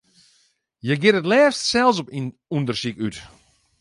Hja 0.83 0.95
giet 1.01 1.19
it 1.19 1.29
leafst 1.31 1.67
sels 1.71 1.97
op 2.01 2.09
ûndersyk 2.55 2.97
út. 3.07 3.17